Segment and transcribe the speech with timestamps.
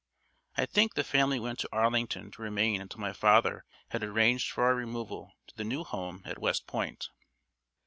[0.57, 4.63] I think the family went to Arlington to remain until my father had arranged for
[4.63, 7.09] our removal to the new home at West Point.